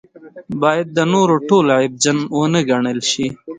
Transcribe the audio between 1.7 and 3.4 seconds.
عیبجن ونه ګڼل شي.